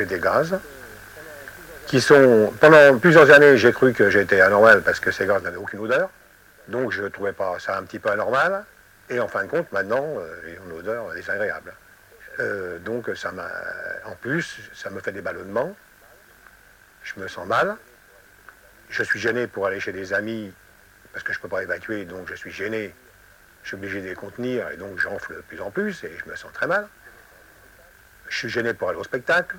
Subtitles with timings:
[0.00, 0.58] j'ai des gaz
[1.86, 2.52] qui sont.
[2.58, 6.08] Pendant plusieurs années, j'ai cru que j'étais anormal parce que ces gaz n'avaient aucune odeur.
[6.68, 8.64] Donc je trouvais pas ça un petit peu anormal.
[9.10, 11.74] Et en fin de compte, maintenant, euh, ils ont une odeur désagréable.
[12.38, 13.48] Euh, donc ça m'a.
[14.06, 15.76] En plus, ça me fait des ballonnements.
[17.02, 17.76] Je me sens mal.
[18.88, 20.52] Je suis gêné pour aller chez des amis
[21.12, 22.94] parce que je ne peux pas évacuer, donc je suis gêné.
[23.62, 26.30] Je suis obligé de les contenir et donc j'enfle de plus en plus et je
[26.30, 26.88] me sens très mal.
[28.30, 29.56] Je suis gêné pour aller au spectacle.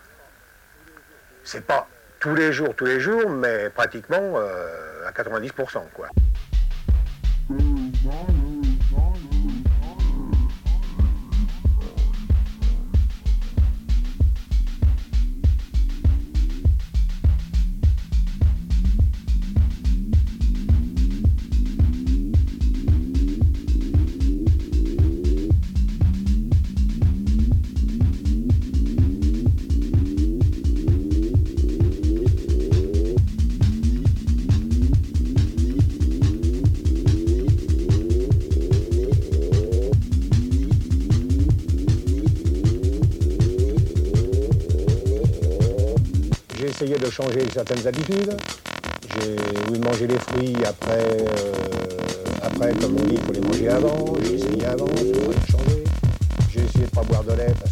[1.44, 1.88] C'est pas
[2.20, 5.52] tous les jours, tous les jours, mais pratiquement euh, à 90%.
[5.94, 6.08] Quoi.
[46.82, 48.36] Essayé de changer certaines habitudes.
[49.14, 49.36] J'ai
[49.72, 51.56] oui, mangé les fruits après, euh,
[52.42, 54.16] après, comme on dit, il faut les manger avant.
[54.24, 54.88] J'ai essayé avant,
[55.52, 55.84] changé.
[56.52, 57.71] J'ai essayé de ne pas boire de lait parce